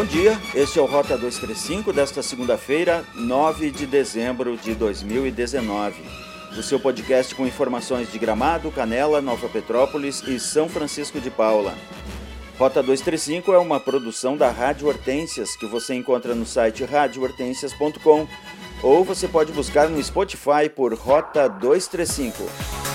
Bom 0.00 0.06
dia, 0.06 0.40
este 0.54 0.78
é 0.78 0.82
o 0.82 0.86
Rota 0.86 1.14
235 1.18 1.92
desta 1.92 2.22
segunda-feira, 2.22 3.04
9 3.14 3.70
de 3.70 3.84
dezembro 3.84 4.56
de 4.56 4.74
2019. 4.74 6.02
O 6.56 6.62
seu 6.62 6.80
podcast 6.80 7.34
com 7.34 7.46
informações 7.46 8.10
de 8.10 8.18
Gramado, 8.18 8.70
Canela, 8.70 9.20
Nova 9.20 9.46
Petrópolis 9.50 10.22
e 10.26 10.40
São 10.40 10.70
Francisco 10.70 11.20
de 11.20 11.30
Paula. 11.30 11.74
Rota 12.58 12.82
235 12.82 13.52
é 13.52 13.58
uma 13.58 13.78
produção 13.78 14.38
da 14.38 14.50
Rádio 14.50 14.88
Hortências 14.88 15.54
que 15.54 15.66
você 15.66 15.94
encontra 15.94 16.34
no 16.34 16.46
site 16.46 16.82
radiohortências.com 16.82 18.26
ou 18.82 19.04
você 19.04 19.28
pode 19.28 19.52
buscar 19.52 19.90
no 19.90 20.02
Spotify 20.02 20.70
por 20.74 20.94
Rota 20.94 21.46
235. 21.46 22.89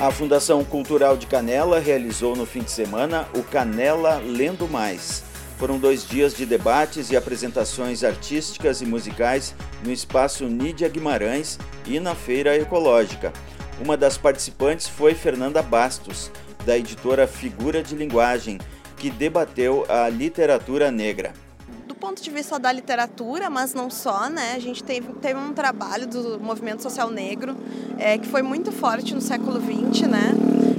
A 0.00 0.10
Fundação 0.10 0.64
Cultural 0.64 1.14
de 1.14 1.26
Canela 1.26 1.78
realizou 1.78 2.34
no 2.34 2.46
fim 2.46 2.60
de 2.60 2.70
semana 2.70 3.28
o 3.34 3.42
Canela 3.42 4.16
Lendo 4.16 4.66
Mais. 4.66 5.22
Foram 5.58 5.78
dois 5.78 6.08
dias 6.08 6.34
de 6.34 6.46
debates 6.46 7.10
e 7.10 7.18
apresentações 7.18 8.02
artísticas 8.02 8.80
e 8.80 8.86
musicais 8.86 9.54
no 9.84 9.92
espaço 9.92 10.46
Nídia 10.46 10.88
Guimarães 10.88 11.58
e 11.86 12.00
na 12.00 12.14
Feira 12.14 12.56
Ecológica. 12.56 13.30
Uma 13.78 13.94
das 13.94 14.16
participantes 14.16 14.88
foi 14.88 15.14
Fernanda 15.14 15.60
Bastos, 15.60 16.30
da 16.64 16.78
editora 16.78 17.26
Figura 17.26 17.82
de 17.82 17.94
Linguagem, 17.94 18.58
que 18.96 19.10
debateu 19.10 19.84
a 19.86 20.08
literatura 20.08 20.90
negra 20.90 21.34
ponto 22.10 22.22
de 22.24 22.30
vista 22.30 22.58
da 22.58 22.72
literatura, 22.72 23.48
mas 23.48 23.72
não 23.72 23.88
só, 23.88 24.28
né? 24.28 24.54
A 24.56 24.58
gente 24.58 24.82
teve, 24.82 25.12
teve 25.14 25.38
um 25.38 25.52
trabalho 25.52 26.08
do 26.08 26.40
movimento 26.40 26.82
social 26.82 27.08
negro 27.08 27.56
é, 27.98 28.18
que 28.18 28.26
foi 28.26 28.42
muito 28.42 28.72
forte 28.72 29.14
no 29.14 29.20
século 29.20 29.60
XX, 29.60 30.08
né? 30.08 30.32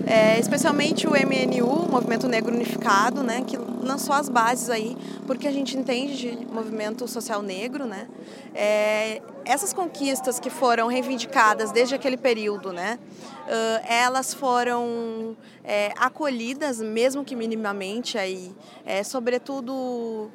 É, 0.06 0.38
especialmente 0.38 1.08
o 1.08 1.12
MNU, 1.12 1.66
o 1.66 1.90
Movimento 1.90 2.28
Negro 2.28 2.54
Unificado, 2.54 3.24
né? 3.24 3.46
Que 3.48 3.56
lançou 3.58 4.14
as 4.14 4.28
bases 4.28 4.70
aí, 4.70 4.98
porque 5.26 5.48
a 5.48 5.54
gente 5.54 5.78
entende 5.78 6.18
de 6.18 6.46
movimento 6.54 7.08
social 7.08 7.42
negro, 7.42 7.86
né? 7.86 8.10
É, 8.54 9.22
essas 9.46 9.72
conquistas 9.72 10.38
que 10.38 10.50
foram 10.50 10.90
reivindicadas 10.90 11.72
desde 11.72 11.96
aquele 11.96 12.18
período, 12.18 12.74
né? 12.74 13.00
Uh, 13.48 13.86
elas 13.88 14.34
foram 14.34 15.38
é, 15.64 15.94
acolhidas, 15.98 16.82
mesmo 16.82 17.24
que 17.24 17.38
minimamente 17.38 18.18
aí, 18.18 18.54
é, 18.86 19.02
sobretudo 19.04 20.30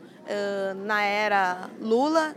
na 0.84 1.02
era 1.02 1.70
Lula, 1.80 2.34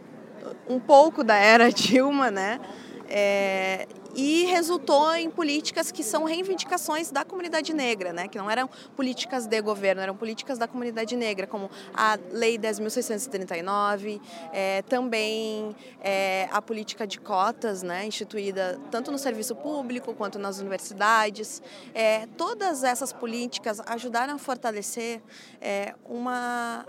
um 0.68 0.80
pouco 0.80 1.24
da 1.24 1.36
era 1.36 1.70
Dilma, 1.74 2.30
né? 2.32 2.60
É, 3.08 3.88
e 4.16 4.46
resultou 4.46 5.16
em 5.16 5.30
políticas 5.30 5.92
que 5.92 6.04
são 6.04 6.24
reivindicações 6.24 7.12
da 7.12 7.24
comunidade 7.24 7.74
negra, 7.74 8.12
né? 8.12 8.28
que 8.28 8.38
não 8.38 8.50
eram 8.50 8.70
políticas 8.96 9.46
de 9.48 9.62
governo, 9.62 10.02
eram 10.02 10.16
políticas 10.16 10.58
da 10.58 10.68
comunidade 10.68 11.16
negra, 11.16 11.48
como 11.48 11.70
a 11.94 12.18
Lei 12.32 12.58
10.639, 12.58 14.22
é, 14.52 14.82
também 14.84 15.76
é, 16.02 16.48
a 16.52 16.62
política 16.62 17.06
de 17.06 17.20
cotas, 17.20 17.82
né? 17.84 18.06
instituída 18.06 18.80
tanto 18.92 19.12
no 19.12 19.18
serviço 19.18 19.56
público 19.56 20.14
quanto 20.14 20.38
nas 20.38 20.60
universidades. 20.60 21.62
É, 21.94 22.28
todas 22.38 22.84
essas 22.84 23.14
políticas 23.14 23.80
ajudaram 23.86 24.36
a 24.36 24.38
fortalecer 24.38 25.22
é, 25.62 25.96
uma 26.06 26.86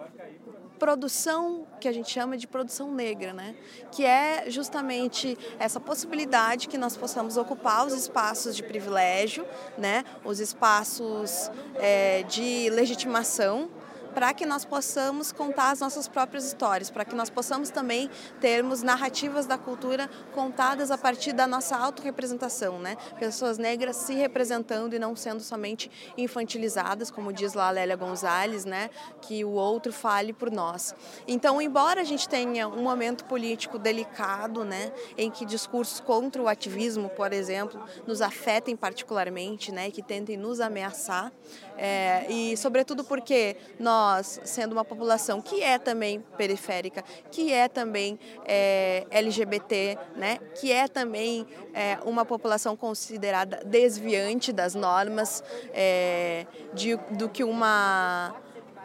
produção 0.80 1.66
que 1.78 1.86
a 1.86 1.92
gente 1.92 2.10
chama 2.10 2.38
de 2.38 2.46
produção 2.46 2.90
negra, 2.92 3.34
né? 3.34 3.54
que 3.92 4.02
é 4.04 4.46
justamente 4.48 5.36
essa 5.58 5.78
possibilidade 5.78 6.68
que 6.68 6.78
nós 6.78 6.96
possamos 6.96 7.36
ocupar 7.36 7.86
os 7.86 7.92
espaços 7.92 8.56
de 8.56 8.62
privilégio, 8.62 9.46
né? 9.76 10.04
os 10.24 10.40
espaços 10.40 11.50
é, 11.74 12.22
de 12.22 12.70
legitimação 12.70 13.70
para 14.14 14.34
que 14.34 14.44
nós 14.44 14.64
possamos 14.64 15.32
contar 15.32 15.70
as 15.70 15.80
nossas 15.80 16.08
próprias 16.08 16.44
histórias, 16.44 16.90
para 16.90 17.04
que 17.04 17.14
nós 17.14 17.30
possamos 17.30 17.70
também 17.70 18.10
termos 18.40 18.82
narrativas 18.82 19.46
da 19.46 19.56
cultura 19.56 20.10
contadas 20.34 20.90
a 20.90 20.98
partir 20.98 21.32
da 21.32 21.46
nossa 21.46 21.76
autorrepresentação, 21.76 22.78
né? 22.78 22.96
Pessoas 23.18 23.58
negras 23.58 23.96
se 23.96 24.14
representando 24.14 24.94
e 24.94 24.98
não 24.98 25.14
sendo 25.14 25.40
somente 25.40 25.90
infantilizadas, 26.16 27.10
como 27.10 27.32
diz 27.32 27.54
lá 27.54 27.68
a 27.68 27.70
Lélia 27.70 27.96
Gonzalez, 27.96 28.64
né? 28.64 28.90
Que 29.20 29.44
o 29.44 29.50
outro 29.52 29.92
fale 29.92 30.32
por 30.32 30.50
nós. 30.50 30.94
Então, 31.26 31.60
embora 31.60 32.00
a 32.00 32.04
gente 32.04 32.28
tenha 32.28 32.68
um 32.68 32.82
momento 32.82 33.24
político 33.24 33.78
delicado, 33.78 34.64
né? 34.64 34.92
Em 35.16 35.30
que 35.30 35.44
discursos 35.44 36.00
contra 36.00 36.42
o 36.42 36.48
ativismo, 36.48 37.08
por 37.10 37.32
exemplo, 37.32 37.80
nos 38.06 38.20
afetem 38.20 38.76
particularmente, 38.76 39.70
né? 39.72 39.90
Que 39.90 40.02
tentem 40.02 40.36
nos 40.36 40.60
ameaçar, 40.60 41.32
é, 41.76 42.30
e 42.30 42.56
sobretudo 42.56 43.04
porque 43.04 43.56
nós 43.78 43.99
nós, 44.00 44.40
sendo 44.44 44.72
uma 44.72 44.84
população 44.84 45.42
que 45.42 45.62
é 45.62 45.78
também 45.78 46.24
periférica, 46.38 47.04
que 47.30 47.52
é 47.52 47.68
também 47.68 48.18
é, 48.46 49.06
LGBT, 49.10 49.98
né, 50.16 50.38
que 50.54 50.72
é 50.72 50.88
também 50.88 51.46
é, 51.74 51.98
uma 52.06 52.24
população 52.24 52.74
considerada 52.74 53.60
desviante 53.62 54.52
das 54.54 54.74
normas 54.74 55.44
é, 55.74 56.46
de, 56.72 56.96
do 57.10 57.28
que 57.28 57.44
uma 57.44 58.34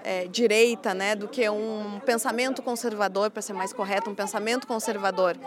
é, 0.03 0.27
direita, 0.27 0.93
né, 0.93 1.15
do 1.15 1.29
que 1.29 1.49
um 1.49 2.01
pensamento 2.05 2.61
conservador, 2.61 3.31
para 3.31 3.41
ser 3.41 3.53
mais 3.53 3.71
correto, 3.71 4.09
um 4.09 4.15
pensamento 4.15 4.67
conservador 4.67 5.37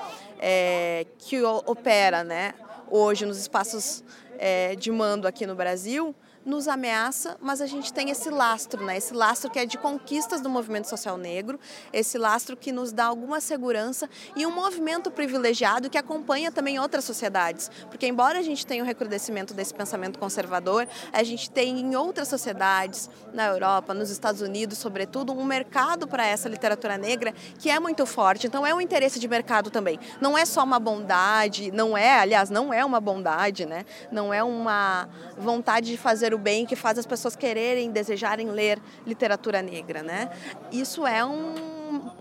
é, 0.40 1.04
que 1.18 1.42
opera, 1.42 2.24
né, 2.24 2.54
hoje 2.90 3.26
nos 3.26 3.36
espaços 3.36 4.02
é, 4.38 4.74
de 4.76 4.90
mando 4.90 5.28
aqui 5.28 5.46
no 5.46 5.54
Brasil, 5.54 6.14
nos 6.48 6.66
ameaça, 6.66 7.36
mas 7.42 7.60
a 7.60 7.66
gente 7.66 7.92
tem 7.92 8.08
esse 8.08 8.30
lastro, 8.30 8.82
né? 8.82 8.96
Esse 8.96 9.12
lastro 9.12 9.50
que 9.50 9.58
é 9.58 9.66
de 9.66 9.76
conquistas 9.76 10.40
do 10.40 10.48
movimento 10.48 10.88
social 10.88 11.18
negro, 11.18 11.60
esse 11.92 12.16
lastro 12.16 12.56
que 12.56 12.72
nos 12.72 12.90
dá 12.90 13.04
alguma 13.04 13.38
segurança 13.38 14.08
e 14.34 14.46
um 14.46 14.50
movimento 14.50 15.10
privilegiado 15.10 15.90
que 15.90 15.98
acompanha 15.98 16.50
também 16.50 16.78
outras 16.78 17.04
sociedades, 17.04 17.70
porque 17.90 18.06
embora 18.06 18.38
a 18.38 18.42
gente 18.42 18.66
tenha 18.66 18.82
o 18.82 18.86
um 18.86 18.88
recrudescimento 18.88 19.52
desse 19.52 19.74
pensamento 19.74 20.18
conservador, 20.18 20.88
a 21.12 21.22
gente 21.22 21.50
tem 21.50 21.80
em 21.80 21.94
outras 21.94 22.28
sociedades, 22.28 23.10
na 23.34 23.46
Europa, 23.46 23.92
nos 23.92 24.08
Estados 24.08 24.40
Unidos, 24.40 24.78
sobretudo, 24.78 25.34
um 25.34 25.44
mercado 25.44 26.08
para 26.08 26.26
essa 26.26 26.48
literatura 26.48 26.96
negra 26.96 27.34
que 27.58 27.68
é 27.68 27.78
muito 27.78 28.06
forte. 28.06 28.46
Então 28.46 28.66
é 28.66 28.72
um 28.72 28.80
interesse 28.80 29.20
de 29.20 29.28
mercado 29.28 29.70
também. 29.70 30.00
Não 30.18 30.36
é 30.36 30.46
só 30.46 30.64
uma 30.64 30.78
bondade, 30.78 31.70
não 31.70 31.96
é, 31.96 32.20
aliás, 32.20 32.48
não 32.48 32.72
é 32.72 32.82
uma 32.82 33.00
bondade, 33.00 33.66
né? 33.66 33.84
Não 34.10 34.32
é 34.32 34.42
uma 34.42 35.08
vontade 35.38 35.90
de 35.90 35.96
fazer 35.96 36.34
o 36.34 36.38
bem 36.38 36.66
que 36.66 36.76
faz 36.76 36.98
as 36.98 37.06
pessoas 37.06 37.36
quererem, 37.36 37.90
desejarem 37.90 38.50
ler 38.50 38.80
literatura 39.06 39.62
negra, 39.62 40.02
né? 40.02 40.30
Isso 40.72 41.06
é 41.06 41.24
um, 41.24 41.54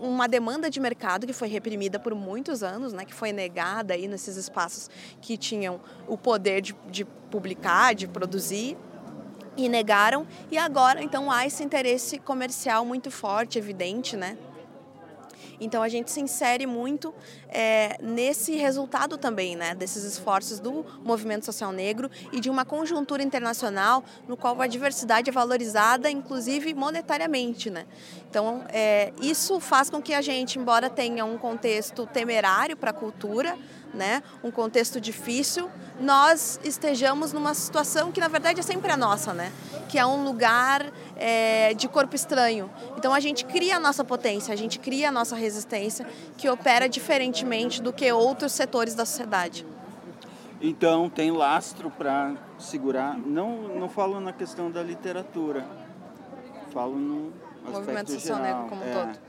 uma 0.00 0.28
demanda 0.28 0.70
de 0.70 0.80
mercado 0.80 1.26
que 1.26 1.32
foi 1.32 1.48
reprimida 1.48 1.98
por 1.98 2.14
muitos 2.14 2.62
anos, 2.62 2.92
né? 2.92 3.04
Que 3.04 3.14
foi 3.14 3.32
negada 3.32 3.94
aí 3.94 4.08
nesses 4.08 4.36
espaços 4.36 4.88
que 5.20 5.36
tinham 5.36 5.80
o 6.06 6.16
poder 6.16 6.60
de, 6.60 6.74
de 6.90 7.04
publicar, 7.04 7.94
de 7.94 8.06
produzir 8.06 8.76
e 9.56 9.68
negaram 9.68 10.26
e 10.50 10.56
agora 10.56 11.02
então 11.02 11.30
há 11.30 11.44
esse 11.44 11.64
interesse 11.64 12.18
comercial 12.18 12.84
muito 12.84 13.10
forte, 13.10 13.58
evidente, 13.58 14.16
né? 14.16 14.38
Então 15.60 15.82
a 15.82 15.88
gente 15.88 16.10
se 16.10 16.20
insere 16.20 16.66
muito 16.66 17.14
é, 17.48 17.96
nesse 18.00 18.56
resultado 18.56 19.16
também, 19.16 19.56
né, 19.56 19.74
desses 19.74 20.04
esforços 20.04 20.60
do 20.60 20.84
movimento 21.02 21.44
social 21.44 21.72
negro 21.72 22.10
e 22.32 22.40
de 22.40 22.50
uma 22.50 22.64
conjuntura 22.64 23.22
internacional 23.22 24.04
no 24.26 24.36
qual 24.36 24.60
a 24.60 24.66
diversidade 24.66 25.30
é 25.30 25.32
valorizada, 25.32 26.10
inclusive 26.10 26.74
monetariamente, 26.74 27.70
né. 27.70 27.86
Então 28.30 28.64
é, 28.68 29.12
isso 29.20 29.58
faz 29.60 29.90
com 29.90 30.00
que 30.00 30.14
a 30.14 30.20
gente, 30.20 30.58
embora 30.58 30.88
tenha 30.88 31.24
um 31.24 31.38
contexto 31.38 32.06
temerário 32.06 32.76
para 32.76 32.90
a 32.90 32.94
cultura, 32.94 33.56
né, 33.92 34.22
um 34.44 34.50
contexto 34.50 35.00
difícil, 35.00 35.70
nós 35.98 36.60
estejamos 36.62 37.32
numa 37.32 37.54
situação 37.54 38.12
que 38.12 38.20
na 38.20 38.28
verdade 38.28 38.60
é 38.60 38.62
sempre 38.62 38.92
a 38.92 38.96
nossa, 38.96 39.32
né, 39.32 39.50
que 39.88 39.98
é 39.98 40.06
um 40.06 40.22
lugar 40.24 40.92
é, 41.16 41.74
de 41.74 41.88
corpo 41.88 42.14
estranho. 42.14 42.70
Então 42.96 43.12
a 43.12 43.20
gente 43.20 43.44
cria 43.44 43.76
a 43.76 43.80
nossa 43.80 44.04
potência, 44.04 44.52
a 44.52 44.56
gente 44.56 44.78
cria 44.78 45.08
a 45.08 45.12
nossa 45.12 45.34
resistência, 45.34 46.06
que 46.36 46.48
opera 46.48 46.88
diferentemente 46.88 47.82
do 47.82 47.92
que 47.92 48.10
outros 48.12 48.52
setores 48.52 48.94
da 48.94 49.04
sociedade. 49.04 49.66
Então 50.60 51.08
tem 51.08 51.30
lastro 51.30 51.90
para 51.90 52.34
segurar. 52.58 53.16
Não, 53.16 53.68
não 53.76 53.88
falo 53.88 54.20
na 54.20 54.32
questão 54.32 54.70
da 54.70 54.82
literatura, 54.82 55.64
falo 56.72 56.96
no 56.96 57.32
aspecto 57.64 57.72
movimento 57.72 58.12
social 58.12 58.38
negro 58.40 58.66
como 58.68 58.82
um 58.82 58.88
é. 58.88 58.92
todo. 58.92 59.27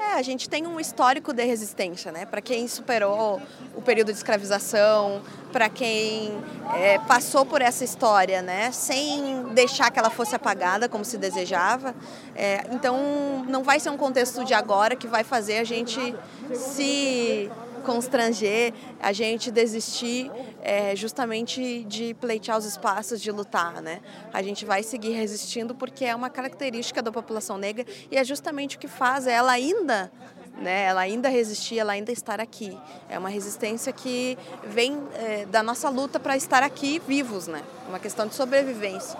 É, 0.00 0.14
a 0.14 0.22
gente 0.22 0.48
tem 0.48 0.64
um 0.64 0.78
histórico 0.78 1.32
de 1.32 1.44
resistência, 1.44 2.12
né? 2.12 2.24
Para 2.24 2.40
quem 2.40 2.68
superou 2.68 3.42
o 3.74 3.82
período 3.82 4.12
de 4.12 4.16
escravização, 4.16 5.20
para 5.50 5.68
quem 5.68 6.30
é, 6.76 6.98
passou 7.00 7.44
por 7.44 7.60
essa 7.60 7.82
história, 7.82 8.40
né? 8.40 8.70
Sem 8.70 9.42
deixar 9.54 9.90
que 9.90 9.98
ela 9.98 10.08
fosse 10.08 10.36
apagada 10.36 10.88
como 10.88 11.04
se 11.04 11.18
desejava. 11.18 11.96
É, 12.36 12.64
então, 12.70 13.44
não 13.48 13.64
vai 13.64 13.80
ser 13.80 13.90
um 13.90 13.96
contexto 13.96 14.44
de 14.44 14.54
agora 14.54 14.94
que 14.94 15.08
vai 15.08 15.24
fazer 15.24 15.58
a 15.58 15.64
gente 15.64 16.14
se 16.54 17.50
constranger 17.88 18.74
a 19.00 19.14
gente 19.14 19.50
desistir 19.50 20.30
é, 20.60 20.94
justamente 20.94 21.84
de 21.84 22.12
pleitear 22.12 22.58
os 22.58 22.66
espaços, 22.66 23.18
de 23.18 23.32
lutar, 23.32 23.80
né? 23.80 24.02
A 24.30 24.42
gente 24.42 24.66
vai 24.66 24.82
seguir 24.82 25.12
resistindo 25.12 25.74
porque 25.74 26.04
é 26.04 26.14
uma 26.14 26.28
característica 26.28 27.00
da 27.00 27.10
população 27.10 27.56
negra 27.56 27.86
e 28.10 28.18
é 28.18 28.22
justamente 28.22 28.76
o 28.76 28.78
que 28.78 28.86
faz 28.86 29.26
ela 29.26 29.52
ainda 29.52 30.12
né? 30.58 30.86
Ela 30.86 31.02
ainda 31.02 31.28
resistir, 31.28 31.78
ela 31.78 31.92
ainda 31.92 32.10
estar 32.10 32.40
aqui. 32.40 32.76
É 33.08 33.16
uma 33.16 33.28
resistência 33.28 33.92
que 33.92 34.36
vem 34.64 34.98
é, 35.14 35.46
da 35.46 35.62
nossa 35.62 35.88
luta 35.88 36.18
para 36.18 36.36
estar 36.36 36.64
aqui 36.64 37.00
vivos, 37.06 37.46
né? 37.46 37.62
Uma 37.88 38.00
questão 38.00 38.26
de 38.26 38.34
sobrevivência. 38.34 39.16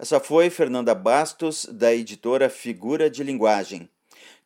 Essa 0.00 0.18
foi 0.18 0.48
Fernanda 0.48 0.94
Bastos, 0.94 1.66
da 1.66 1.94
editora 1.94 2.48
Figura 2.48 3.10
de 3.10 3.22
Linguagem. 3.22 3.90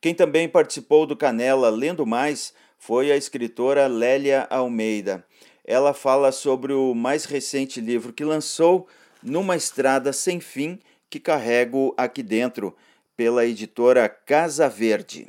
Quem 0.00 0.12
também 0.12 0.48
participou 0.48 1.06
do 1.06 1.16
Canela 1.16 1.70
Lendo 1.70 2.04
Mais 2.04 2.52
foi 2.78 3.10
a 3.10 3.16
escritora 3.16 3.86
Lélia 3.86 4.46
Almeida. 4.48 5.24
Ela 5.64 5.92
fala 5.92 6.32
sobre 6.32 6.72
o 6.72 6.94
mais 6.94 7.24
recente 7.24 7.80
livro 7.80 8.12
que 8.12 8.24
lançou, 8.24 8.86
Numa 9.22 9.56
Estrada 9.56 10.12
Sem 10.12 10.40
Fim, 10.40 10.78
que 11.10 11.18
carrego 11.18 11.92
aqui 11.96 12.22
dentro, 12.22 12.74
pela 13.16 13.44
editora 13.44 14.08
Casa 14.08 14.68
Verde. 14.68 15.28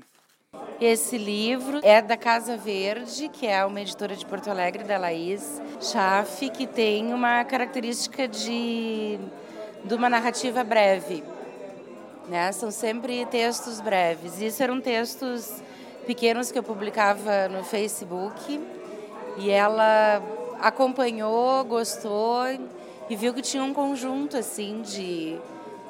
Esse 0.79 1.17
livro 1.17 1.81
é 1.83 2.01
da 2.01 2.15
Casa 2.15 2.55
Verde, 2.55 3.27
que 3.27 3.45
é 3.45 3.65
uma 3.65 3.81
editora 3.81 4.15
de 4.15 4.25
Porto 4.25 4.49
Alegre, 4.49 4.83
da 4.83 4.97
Laís 4.97 5.61
Chafe, 5.81 6.49
que 6.49 6.65
tem 6.65 7.13
uma 7.13 7.43
característica 7.43 8.27
de, 8.27 9.19
de 9.83 9.93
uma 9.93 10.09
narrativa 10.09 10.63
breve. 10.63 11.23
Né? 12.29 12.51
São 12.51 12.71
sempre 12.71 13.25
textos 13.25 13.81
breves. 13.81 14.39
Isso 14.39 14.61
eram 14.63 14.79
textos 14.79 15.61
pequenos 16.09 16.51
que 16.51 16.57
eu 16.57 16.63
publicava 16.63 17.47
no 17.49 17.63
Facebook 17.63 18.59
e 19.37 19.51
ela 19.51 20.19
acompanhou, 20.59 21.63
gostou 21.63 22.45
e 23.07 23.15
viu 23.15 23.31
que 23.31 23.43
tinha 23.43 23.61
um 23.63 23.71
conjunto 23.71 24.35
assim 24.35 24.81
de, 24.81 25.37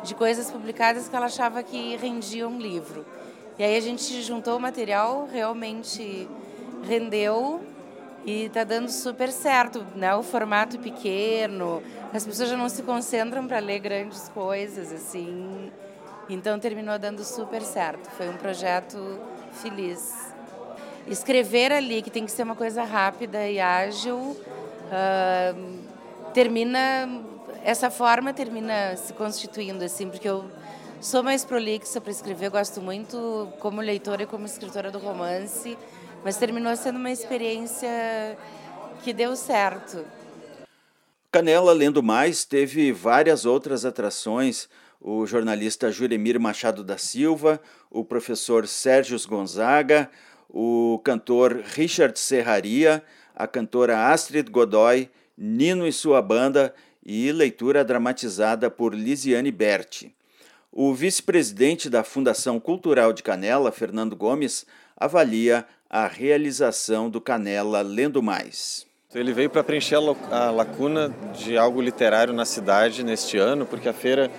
de 0.04 0.14
coisas 0.16 0.52
publicadas 0.52 1.08
que 1.08 1.16
ela 1.16 1.28
achava 1.28 1.64
que 1.64 1.96
rendiam 1.96 2.52
um 2.52 2.60
livro. 2.60 3.06
E 3.58 3.64
aí 3.64 3.78
a 3.78 3.80
gente 3.80 4.22
juntou 4.22 4.58
o 4.58 4.60
material, 4.60 5.26
realmente 5.32 6.28
rendeu 6.84 7.62
e 8.26 8.44
está 8.44 8.66
dando 8.66 8.90
super 8.90 9.32
certo, 9.32 9.86
né? 9.96 10.14
O 10.16 10.22
formato 10.22 10.78
pequeno, 10.80 11.82
as 12.14 12.26
pessoas 12.26 12.50
já 12.50 12.58
não 12.58 12.68
se 12.68 12.84
concentram 12.84 13.48
para 13.48 13.60
ler 13.60 13.80
grandes 13.80 14.28
coisas, 14.28 14.92
assim. 14.92 15.72
Então 16.30 16.60
terminou 16.60 17.00
dando 17.00 17.24
super 17.24 17.62
certo. 17.62 18.10
Foi 18.12 18.28
um 18.28 18.36
projeto 18.36 18.98
feliz. 19.52 20.34
Escrever 21.08 21.72
ali, 21.72 22.02
que 22.02 22.10
tem 22.10 22.26
que 22.26 22.32
ser 22.32 22.44
uma 22.44 22.56
coisa 22.56 22.84
rápida 22.84 23.48
e 23.48 23.60
ágil, 23.60 24.18
uh, 24.18 25.80
termina 26.34 27.10
essa 27.64 27.90
forma 27.90 28.34
termina 28.34 28.96
se 28.96 29.12
constituindo 29.14 29.84
assim, 29.84 30.10
porque 30.10 30.30
eu 30.30 30.46
Sou 31.02 31.24
mais 31.24 31.46
prolixa 31.46 32.02
para 32.02 32.12
escrever, 32.12 32.50
gosto 32.50 32.82
muito 32.82 33.48
como 33.60 33.80
leitora 33.80 34.24
e 34.24 34.26
como 34.26 34.46
escritora 34.46 34.92
do 34.92 35.00
romance, 35.00 35.78
mas 36.26 36.36
terminou 36.36 36.76
sendo 36.76 36.98
uma 36.98 37.10
experiência 37.10 38.38
que 39.02 39.14
deu 39.14 39.34
certo. 39.34 40.06
Canela 41.32 41.72
Lendo 41.72 42.04
Mais 42.04 42.44
teve 42.44 42.92
várias 42.92 43.46
outras 43.46 43.86
atrações. 43.86 44.68
O 45.02 45.26
jornalista 45.26 45.92
Juremir 45.92 46.40
Machado 46.40 46.84
da 46.84 46.98
Silva, 46.98 47.62
o 47.90 48.04
professor 48.04 48.68
Sérgio 48.68 49.18
Gonzaga, 49.28 50.10
o 50.50 51.00
cantor 51.04 51.64
Richard 51.74 52.20
Serraria, 52.20 53.02
a 53.34 53.48
cantora 53.48 54.12
Astrid 54.12 54.50
Godoy, 54.50 55.10
Nino 55.38 55.88
e 55.88 55.94
sua 55.94 56.22
banda 56.22 56.74
e 57.06 57.32
leitura 57.32 57.86
dramatizada 57.86 58.70
por 58.70 58.94
Lisiane 58.94 59.52
Berti. 59.52 60.14
O 60.72 60.94
vice-presidente 60.94 61.90
da 61.90 62.04
Fundação 62.04 62.60
Cultural 62.60 63.14
de 63.14 63.24
Canela, 63.24 63.72
Fernando 63.72 64.16
Gomes, 64.16 64.66
avalia 64.98 65.66
a 65.90 66.08
realização 66.08 67.10
do 67.10 67.22
Canela 67.22 67.82
Lendo 67.82 68.22
Mais. 68.22 68.86
Ele 69.16 69.34
veio 69.34 69.50
para 69.50 69.64
preencher 69.64 69.96
a 69.96 70.52
lacuna 70.52 71.10
de 71.34 71.58
algo 71.58 71.82
literário 71.82 72.32
na 72.32 72.46
cidade 72.46 73.04
neste 73.04 73.38
ano, 73.38 73.66
porque 73.66 73.90
a 73.90 73.94
feira 73.94 74.30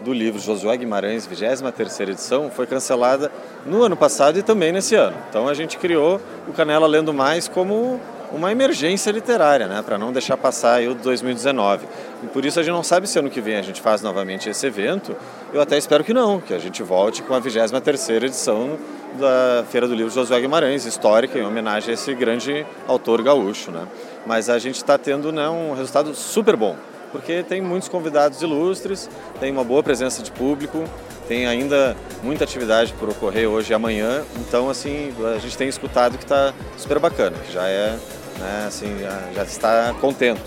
do 0.00 0.12
livro 0.12 0.40
Josué 0.40 0.76
Guimarães, 0.76 1.26
23 1.26 2.00
edição, 2.00 2.50
foi 2.50 2.66
cancelada 2.66 3.30
no 3.64 3.82
ano 3.82 3.96
passado 3.96 4.38
e 4.38 4.42
também 4.42 4.72
nesse 4.72 4.94
ano. 4.94 5.16
Então 5.28 5.48
a 5.48 5.54
gente 5.54 5.78
criou 5.78 6.20
o 6.48 6.52
Canela 6.52 6.86
Lendo 6.86 7.12
Mais 7.12 7.48
como 7.48 8.00
uma 8.32 8.50
emergência 8.50 9.10
literária, 9.12 9.66
né, 9.66 9.82
para 9.82 9.96
não 9.96 10.12
deixar 10.12 10.36
passar 10.36 10.82
o 10.82 10.94
2019. 10.94 11.86
E 12.22 12.26
por 12.26 12.44
isso 12.44 12.58
a 12.58 12.62
gente 12.62 12.72
não 12.72 12.82
sabe 12.82 13.06
se 13.08 13.18
ano 13.18 13.30
que 13.30 13.40
vem 13.40 13.56
a 13.56 13.62
gente 13.62 13.80
faz 13.80 14.02
novamente 14.02 14.48
esse 14.48 14.66
evento. 14.66 15.16
Eu 15.52 15.60
até 15.60 15.78
espero 15.78 16.02
que 16.02 16.12
não, 16.12 16.40
que 16.40 16.52
a 16.52 16.58
gente 16.58 16.82
volte 16.82 17.22
com 17.22 17.34
a 17.34 17.40
23ª 17.40 18.24
edição 18.24 18.76
da 19.18 19.64
Feira 19.70 19.86
do 19.86 19.94
Livro 19.94 20.10
Josué 20.12 20.40
Guimarães, 20.40 20.84
histórica, 20.84 21.38
em 21.38 21.44
homenagem 21.44 21.90
a 21.90 21.94
esse 21.94 22.12
grande 22.14 22.66
autor 22.88 23.22
gaúcho. 23.22 23.70
Né? 23.70 23.86
Mas 24.26 24.50
a 24.50 24.58
gente 24.58 24.76
está 24.76 24.98
tendo 24.98 25.30
né, 25.30 25.48
um 25.48 25.74
resultado 25.74 26.12
super 26.14 26.56
bom, 26.56 26.76
porque 27.14 27.44
tem 27.44 27.62
muitos 27.62 27.88
convidados 27.88 28.42
ilustres, 28.42 29.08
tem 29.38 29.52
uma 29.52 29.62
boa 29.62 29.84
presença 29.84 30.20
de 30.20 30.32
público, 30.32 30.82
tem 31.28 31.46
ainda 31.46 31.96
muita 32.24 32.42
atividade 32.42 32.92
por 32.94 33.08
ocorrer 33.08 33.48
hoje 33.48 33.72
e 33.72 33.74
amanhã, 33.74 34.24
então 34.40 34.68
assim 34.68 35.14
a 35.32 35.38
gente 35.38 35.56
tem 35.56 35.68
escutado 35.68 36.18
que 36.18 36.24
está 36.24 36.52
super 36.76 36.98
bacana, 36.98 37.36
que 37.38 37.52
já 37.52 37.68
é 37.68 37.96
né, 38.40 38.64
assim, 38.66 38.98
já, 38.98 39.30
já 39.32 39.42
está 39.44 39.94
contente. 40.00 40.42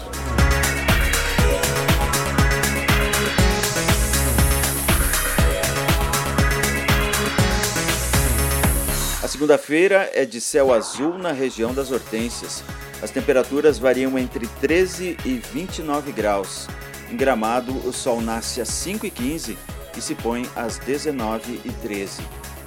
A 9.24 9.28
segunda-feira 9.30 10.12
é 10.14 10.26
de 10.26 10.42
céu 10.42 10.74
azul 10.74 11.18
na 11.18 11.32
região 11.32 11.74
das 11.74 11.92
Hortênsias. 11.92 12.62
As 13.02 13.12
temperaturas 13.12 13.78
variam 13.78 14.18
entre 14.18 14.48
13 14.60 15.18
e 15.26 15.36
29 15.36 16.12
graus. 16.12 16.68
Em 17.12 17.16
Gramado, 17.16 17.72
o 17.88 17.94
sol 17.94 18.22
nasce 18.22 18.60
às 18.60 18.70
5 18.70 19.06
e 19.06 19.12
15 19.12 19.58
se 20.02 20.16
põe 20.16 20.48
às 20.56 20.78
19 20.80 21.62
e 21.66 21.72
13. 21.82 22.22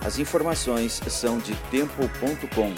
As 0.04 0.18
informações 0.18 1.00
são 1.08 1.38
de 1.38 1.54
tempo.com. 1.70 2.74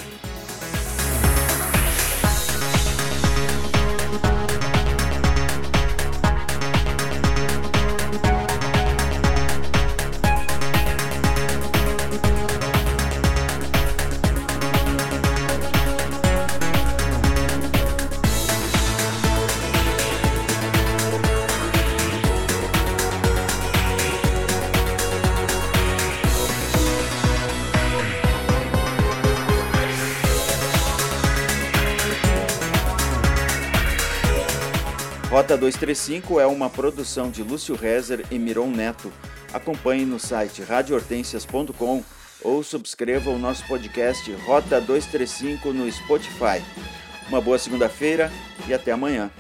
Rota 35.33 35.57
235 35.57 36.39
é 36.39 36.47
uma 36.47 36.69
produção 36.69 37.31
de 37.31 37.43
Lúcio 37.43 37.75
Rezer 37.75 38.23
e 38.31 38.39
Miron 38.39 38.67
Neto. 38.67 39.11
Acompanhe 39.51 40.05
no 40.05 40.21
site 40.21 40.63
radiohortensias.com 40.63 42.05
ou 42.43 42.63
subscreva 42.63 43.31
o 43.31 43.39
nosso 43.39 43.67
podcast 43.67 44.31
Rota 44.45 44.79
235 44.79 45.73
no 45.73 45.91
Spotify. 45.91 46.63
Uma 47.31 47.41
boa 47.41 47.59
segunda-feira 47.59 48.31
e 48.69 48.75
até 48.75 48.93
amanhã. 48.93 49.31